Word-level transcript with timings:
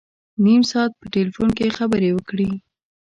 نیم 0.43 0.61
ساعت 0.71 0.91
په 0.99 1.05
ټلفون 1.13 1.49
کې 1.57 1.75
خبري 1.77 2.09
وکړې. 2.13 2.49